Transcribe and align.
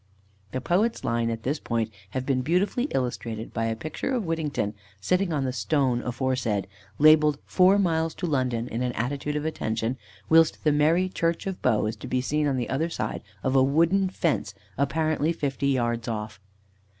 '"The 0.53 0.61
poet's 0.61 1.03
lines 1.03 1.29
at 1.29 1.43
this 1.43 1.59
point 1.59 1.91
have 2.09 2.25
been 2.25 2.41
beautifully 2.41 2.85
illustrated 2.89 3.53
by 3.53 3.65
a 3.65 3.75
picture 3.75 4.09
of 4.15 4.25
Whittington, 4.25 4.73
sitting 4.99 5.31
on 5.31 5.43
the 5.43 5.53
stone 5.53 6.01
aforesaid, 6.01 6.65
labelled 6.97 7.37
"four 7.45 7.77
miles 7.77 8.15
to 8.15 8.25
London," 8.25 8.67
in 8.67 8.81
an 8.81 8.93
attitude 8.93 9.35
of 9.35 9.45
attention, 9.45 9.99
whilst 10.27 10.63
the 10.63 10.71
merry 10.71 11.07
church 11.07 11.45
of 11.45 11.61
Bow 11.61 11.85
is 11.85 11.95
to 11.97 12.07
be 12.07 12.19
seen 12.19 12.47
on 12.47 12.57
the 12.57 12.67
other 12.71 12.89
side 12.89 13.21
of 13.43 13.55
a 13.55 13.61
wooden 13.61 14.09
fence, 14.09 14.55
apparently 14.75 15.31
fifty 15.31 15.67
yards 15.67 16.07
off. 16.07 16.39